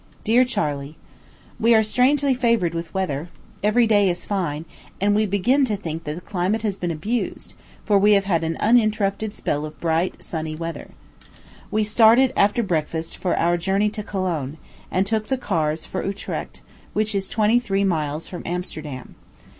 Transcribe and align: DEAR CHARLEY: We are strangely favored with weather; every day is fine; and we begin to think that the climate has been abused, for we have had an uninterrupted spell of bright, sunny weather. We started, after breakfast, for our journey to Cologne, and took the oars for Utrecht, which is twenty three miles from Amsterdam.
DEAR 0.23 0.43
CHARLEY: 0.43 0.97
We 1.59 1.75
are 1.75 1.83
strangely 1.83 2.33
favored 2.33 2.73
with 2.73 2.91
weather; 2.91 3.29
every 3.61 3.85
day 3.85 4.09
is 4.09 4.25
fine; 4.25 4.65
and 4.99 5.13
we 5.13 5.27
begin 5.27 5.63
to 5.65 5.77
think 5.77 6.05
that 6.05 6.15
the 6.15 6.21
climate 6.21 6.63
has 6.63 6.75
been 6.75 6.89
abused, 6.89 7.53
for 7.85 7.99
we 7.99 8.13
have 8.13 8.23
had 8.23 8.43
an 8.43 8.57
uninterrupted 8.59 9.31
spell 9.31 9.63
of 9.63 9.79
bright, 9.79 10.23
sunny 10.23 10.55
weather. 10.55 10.89
We 11.69 11.83
started, 11.83 12.33
after 12.35 12.63
breakfast, 12.63 13.15
for 13.15 13.37
our 13.37 13.57
journey 13.57 13.91
to 13.91 14.01
Cologne, 14.01 14.57
and 14.89 15.05
took 15.05 15.27
the 15.27 15.37
oars 15.53 15.85
for 15.85 16.03
Utrecht, 16.03 16.63
which 16.93 17.13
is 17.13 17.29
twenty 17.29 17.59
three 17.59 17.83
miles 17.83 18.27
from 18.27 18.41
Amsterdam. 18.43 19.13